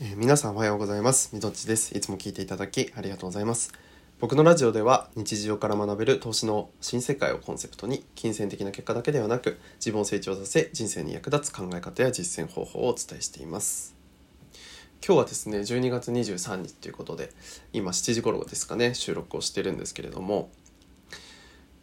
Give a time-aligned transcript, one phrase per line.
[0.00, 1.30] えー皆さんおはようございます。
[1.32, 1.96] みどっちです。
[1.96, 3.72] いつも聞いていただきありがとうございます。
[4.18, 13.94] 僕のラジオでは日常から学べる投資の新世界をコンセプトに金銭的な結果だけではなく自分を成長させ人生に役立つ考え方や実践方法をお伝えしています。
[15.06, 17.30] 今日はですね12月23日ということで
[17.72, 20.50] 今7時頃ですかね収録をしてるんですけれども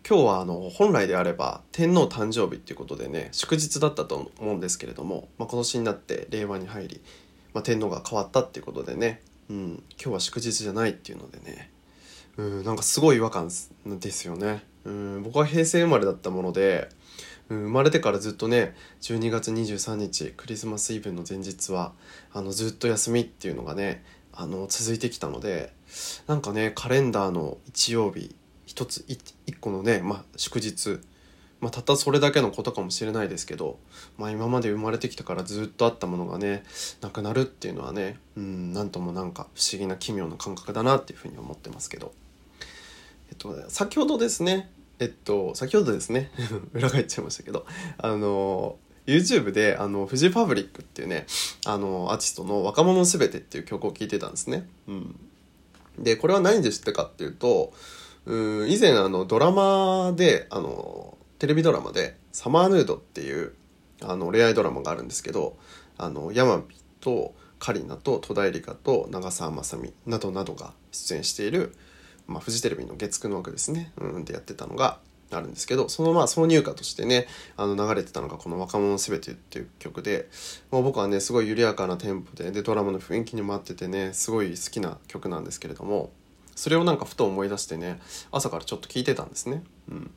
[0.05, 7.01] 今日はあの本来であれば天皇誕生日っていうことでね祝日だったと思うんですけれども、まあ、今年になって令和に入り、
[7.53, 11.69] まあ、天皇が変わったっていうことでね、うん、今日は祝日じゃないっていうのでね。
[12.37, 12.63] うん。
[12.63, 13.49] なんかすごい違和感
[13.85, 14.63] ですよね。
[14.85, 15.23] うん。
[15.23, 16.89] 僕は平成生まれだったもので、
[17.49, 21.91] うん、生まれてからずっとね12月23日クリスマスイブの前日は
[22.31, 25.73] あのずっと休みっていうのがねあの続いてきたので
[26.27, 28.33] なんかねカレンダーの日曜日
[28.71, 31.01] 一つ一個のね、まあ、祝日、
[31.61, 33.77] まあ、たったそれだけのことかもしれないですけど、
[34.17, 36.63] まあ、今まで生まれてきたからずっとあったものがね
[37.01, 42.13] なくなるっていうのはねうんなんともなんか不思議な奇妙な感覚だなっていうふうに思ってますけど。
[43.29, 46.31] えっと、先ほどですねえっと先ほどですね
[46.73, 47.65] 裏返っちゃいましたけど
[47.97, 51.25] あの YouTube であのフジファブリックっていうね
[51.65, 54.67] あのアーティストの「若者すべて」っていう曲を聴いてたんですね。
[54.87, 55.15] うん、
[55.97, 57.73] でこれは何で知ったかっていうと
[58.25, 63.55] うん以前あのドラマであのテレビドラマで「サマーヌード」っていう
[64.03, 65.57] あの恋愛ドラマがあるんですけど
[65.97, 71.73] あの山火とカリナと戸田恵梨香と長澤まさみなどなどが出演している
[72.27, 74.99] まあ、フジテレビの月9の枠ですね、うん、でやってたのが
[75.31, 77.25] あるんですけどそのまあ挿入歌としてね
[77.57, 80.29] あの流れてたのがこの「若者すべて」っていう曲で
[80.69, 86.11] もう僕はねすごい緩やかなテンポででドラマの雰囲気にも合っててねすごい好きな曲なんですけれども
[86.55, 87.99] それをなんかふと思い出してね
[88.31, 89.63] 朝からちょっと聴いてたんですね。
[89.89, 90.11] うん、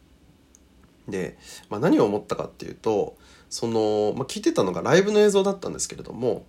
[1.09, 1.37] で、
[1.69, 3.17] まあ、何を思ったかっていうと
[3.51, 6.45] その、まあ、聞いてたのがライブの映像だったんですけれども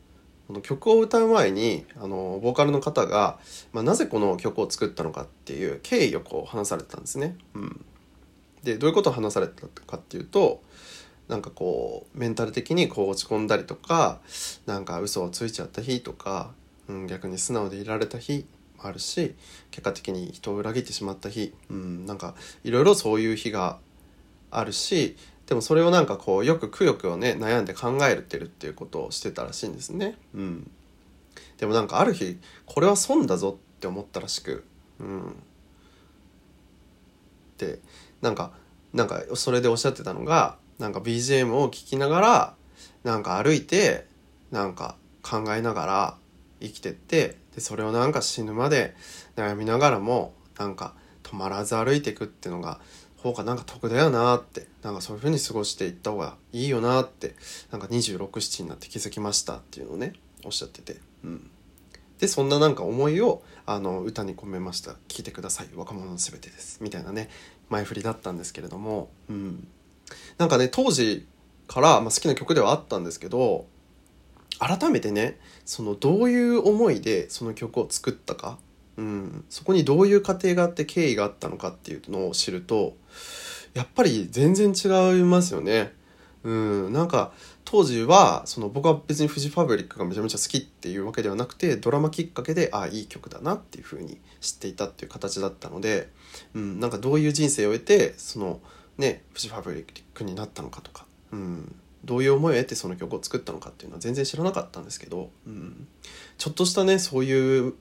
[0.48, 3.40] この曲を歌う前にあのボーカルの方が、
[3.74, 7.36] まあ、なぜこの曲を作ったのかっていう経緯をこう話されてたんですね。
[7.56, 7.86] うん、
[8.64, 10.62] でどういうことを話されたかっていうと
[11.28, 14.20] なんかこうメンタル的にこう落ち込んだりとか
[14.68, 16.52] なんか嘘をついちゃった日とか、
[16.88, 18.46] うん、逆に素直でいられた日
[18.78, 19.34] もあるし
[19.72, 23.80] 結果的に人を裏切ってしまった日、うん、なんかいろいろそういう日が
[24.60, 25.16] あるし
[25.48, 30.18] でもそれをなんかこうよくくよくよね悩んで考えてるっていうことをしてたらしいんですね。
[30.34, 30.72] うん、
[31.58, 34.66] でもなんかある日これは損だぞって思ったらしく、
[35.00, 35.36] うん、
[37.58, 37.80] で
[38.22, 38.52] なんか
[38.94, 42.56] なんかそれでおっしゃってたのがなんか BGM を聴きながら
[43.04, 44.06] なんか歩いて
[44.52, 46.18] なんか考えながら
[46.62, 48.96] 生きてってでそれをなんか死ぬまで
[49.36, 52.80] 悩みながらもなんか止まらず歩いていくっていうのが
[53.32, 57.36] 方がなんか得だよなってなんかそういう風に過ごしていった方がいいよなって
[57.72, 60.14] なんか267になって気づきましたっていうのをね
[60.44, 61.50] おっしゃってて、うん、
[62.20, 65.70] でそんななんか思いをあの歌に込めました「聴いてください。
[65.76, 67.30] 若者のすべてです」みたいなね
[67.70, 69.68] 前振りだったんですけれども、うん、
[70.38, 71.26] なんかね当時
[71.68, 73.66] から、まあ、好きな曲ではあったんですけど
[74.60, 78.60] 改めてねそのどういう思いでその曲を作ったか
[78.98, 82.96] うん、そこにどういう過程があって経緯があったのかっていうのを知ると
[83.74, 85.94] やっぱり全然違いますよね。
[86.44, 87.34] うん、なんか
[87.66, 96.10] 当時はその僕は別にフジファブリックがめちゃめちゃ好きっていうわけではなくてドラマきっかけでああいい曲だなっていう風に知っていたっていう形だったので、
[96.54, 98.62] うん、なんかどういう人生を得てその
[99.00, 101.76] ねフジファブリックになったのかとか、うん、
[102.06, 105.88] どういう思いを得てその曲を作ったのかっていうのは全然知らなかったんですけど、うん、
[106.38, 107.74] ちょっとしたねそういう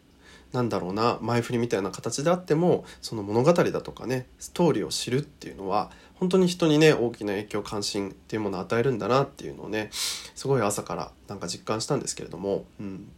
[0.55, 13.09] なんだろうな前振りみたいな形であってもその物語だとかねストーリーを知るっていうのは本当に人にね大きな影響関心っていうものを与えるんだなっていうのをねすごい朝からなんか実感したんですけれども、うん、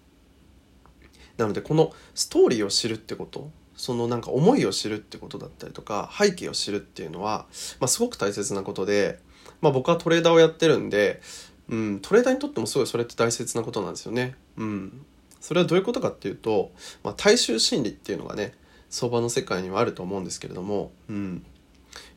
[1.36, 7.44] なのでこのストーリーを知るってことそのなんか思いを知るってことだったりとか背景を知るっていうのは、
[7.80, 9.18] まあ、すごく大切なことで、
[9.60, 11.20] まあ、僕はトレーダーをやってるんで、
[11.68, 14.36] うん、トレーダーにとってもすごいそれって大切なことなんですよね。
[14.56, 15.06] うん
[15.46, 16.72] それはどういうことかっていうと、
[17.04, 18.52] まあ、大衆心理っていうのがね
[18.90, 21.46] 相場の世界にはあると思うんですけれども、うん、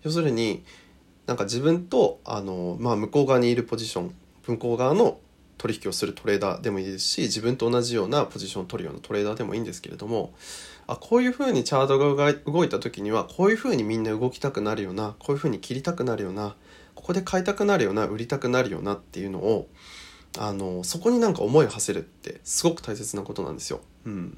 [0.02, 0.64] 要するに
[1.28, 4.16] なんか自分とあの、まあ、向こう側にいるポジション
[4.48, 5.20] 向こう側の
[5.60, 10.34] 取引をするトレーダーでもいいですし自分と同じようなポジションを取るようなトレーダーでもいいんですけれども
[10.88, 16.56] あこういうふうにチャートが動いた時にはこういうふうにみんな動きたくなるようなこういうふうに切りたくなるような
[16.96, 19.68] ここで買いたくなるような売りたくなるようなっていうのを
[20.38, 23.82] あのそこになんか思いを馳せるってすごく大切なことなんですよ。
[24.06, 24.38] うん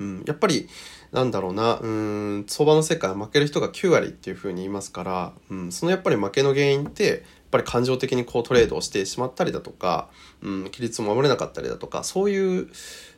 [0.00, 0.68] うん、やっぱり
[1.12, 10.08] なんだろうなうん相場の世界は負ける人が9割っていうふうに言いますから、うん、そのやっぱり負けの原因ってぱり感情的にこうトレードをしてしまったりだとか、
[10.42, 12.68] うん、規律を守れなかったりだとかそういう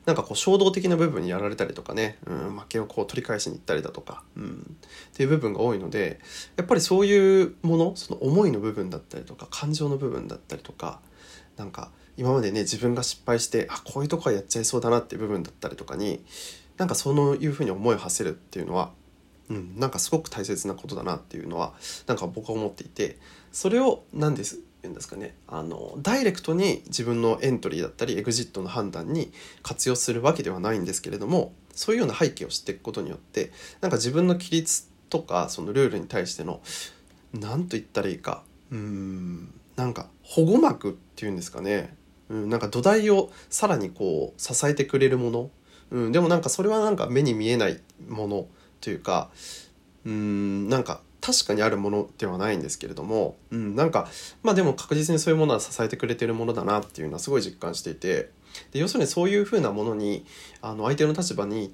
[0.07, 4.77] なんかこう衝動的な部分にやられたりとかね、うん、負けをこう取り返しに行ったりだとか、うん、
[5.13, 6.21] っていう部分が多いので
[6.57, 11.01] やっぱりそういうものその思いの部分だったりとか感情の部分だったりとか
[11.57, 16.25] なんか今までね自分が失敗してあこういうとこはやっちゃいそうだなっていう部分だったりとかに
[16.79, 18.91] なんかそういうふうに思いを馳せるっていうのは、
[19.53, 21.73] うん、なんかすごく大切なことだなっていうのは
[22.07, 23.19] なんか僕は思っていて
[23.53, 29.33] それを何です言うんですかねあのダイレクトに自分のエントリーだったりエグジットの判断に
[29.63, 36.61] 活用するわけではないんですけれどもそういうような背景を知っていくことによってなんか自分の規律とかそのルールに対しての
[37.33, 41.95] 何と言ったらいいかうんなんか保護膜っていうんですかね、
[42.29, 45.51] うん、なんか土台をさらにこう支えてくれるもの、
[45.91, 48.47] うん、でもなんかそれはなんか目に見えないもの
[48.83, 49.31] というか
[50.05, 54.09] うんなんか確かにあるものではないんですけれども、うん、なんか
[54.43, 58.31] まあでも確実にそういうものは支えてくれてるものだなっていうのはすごい実感していて
[58.73, 60.27] で要するにそういうふうなものに
[60.61, 61.73] あの相手の立場に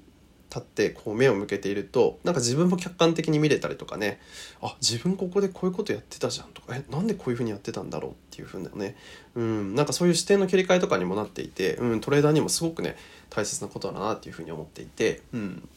[0.49, 4.19] 立ってこう目を向けているとなんか自分も客観的に見れたりとかね
[4.61, 8.95] あ自分ここでこういうことやってたじゃんとかえなんでこういうふうにやってたんだろうっていうふうなね、
[9.35, 12.97] うん、なんかそういう視点の切り替えとかにもなっていて、うん、トレーダーにもすごくね
[13.29, 15.69] 大切なことだなっていうふうに思っていて、うん、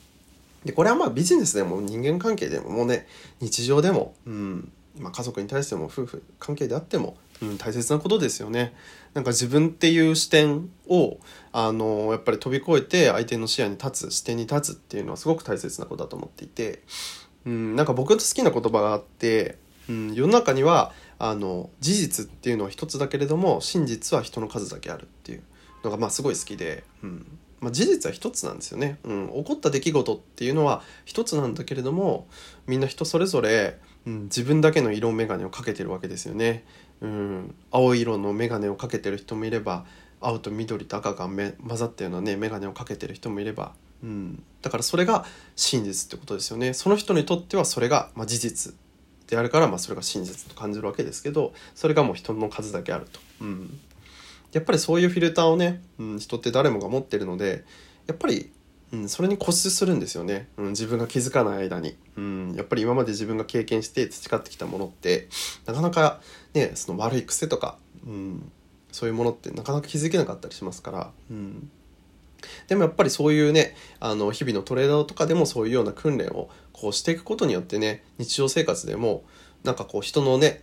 [0.65, 3.07] でこれはまあビジネスでも人間関係でももうね
[3.41, 8.75] 日常でも、うんまあ、家族に対しても夫婦関係であっても、うん、大切なことですよね。
[9.15, 11.19] なんか自分っていう視点を
[11.53, 16.83] あのやっぱり飛び越えて相手の視野に立つ視点に立つっていうのはすごく大切なことだと思っていて、
[17.47, 19.59] うん、なんか僕の好きな言葉があって、
[19.89, 25.43] うん、世の中にはあの事実っていうのは一つだけれども真実は人の数だけあるっていう
[25.85, 27.27] のがまあすごい好きで、うん
[27.63, 32.27] まあ、事実は一つなんですよね、うん、起こった出来事っていうのは一つなんだけれども
[32.67, 36.65] みんな人それぞれ、うん、自分だけの色眼鏡をかけてるわけですよね、
[37.01, 39.87] うん、青色の眼鏡をかけてる人もいれば
[40.21, 43.73] 青と緑と赤が混ざったようなね眼鏡をかけてる人もいれば、
[44.03, 45.25] うん、だからそれが
[45.55, 46.75] 真実ってことですよね。
[46.75, 48.75] その人にとってはそれが、まあ、事実
[49.29, 53.81] であるから、まあ、それが真実と感じるわけですけどそれがもう人の数だけあると、うん、
[54.53, 57.65] やっぱりそういうフィルターをね、うん、人って誰もが持ってるので
[58.07, 58.51] やっぱり、
[58.93, 65.29] うん、それに固執するんですよね、うん、自分が気づかない間に、うん、やっぱり今まで自分が経験して培ってきたものって
[65.67, 66.21] なかなか
[66.55, 68.53] ねその悪い癖とか、うん、
[68.93, 71.71] そういうものってなかなか気づけなかったりしますから、うん、
[72.69, 79.25] でもやっぱりそういうねあの日々のトレーダーとかでもそういうような訓練をこうしていくことによってね日常生活でも
[79.65, 80.63] なんかこう人のね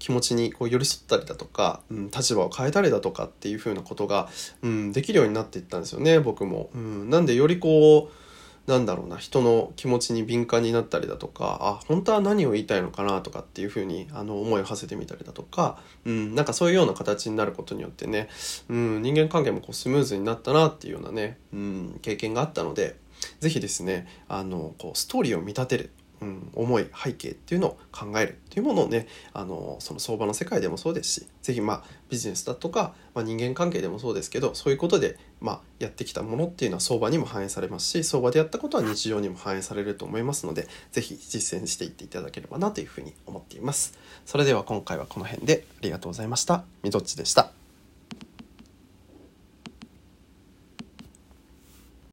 [0.00, 4.28] 気持ちにこう寄り添ったりだとか、うん、立場を変えたりだとかっていう風なことが、
[4.62, 6.70] うん、できるようになっていったんですよね僕も。
[6.74, 18.28] うん、なんでよりこうなんだろうな人の気持ちに敏感になったりだとかあ本当は何を言いたいのかなとかっていうふうにあの思いを馳せてみたりだとか、うん、なんかそういうような形になることによってね、
[18.68, 22.96] うん、人間関係もこうスムーズになったなっていうようなね、うん、経験があったので
[23.40, 43.98] 是非ですねあのこうストーリーを見立てるうん、思い背景っていうのを考えるっていうものをねあのその相場の世界でもそうですし是非まあビジネスだとか、まあ、人間関係でもそうですけどそういうことで、まあ、やってきたものっていうのは相場にも反映されますし相場でやったことは日常にも反映されると思いますので是非実践していっていただければなというふうに思っています。
[44.26, 46.64] それでは今回はこの辺でありがとうございました。
[46.82, 47.59] みどっちでした。